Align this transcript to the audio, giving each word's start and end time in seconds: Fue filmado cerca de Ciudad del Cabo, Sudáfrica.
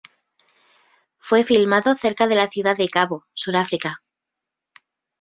Fue 1.19 1.43
filmado 1.43 1.93
cerca 1.93 2.25
de 2.25 2.47
Ciudad 2.47 2.75
del 2.75 2.89
Cabo, 2.89 3.27
Sudáfrica. 3.33 4.01